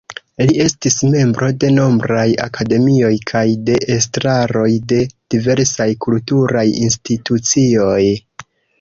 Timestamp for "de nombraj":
1.63-2.23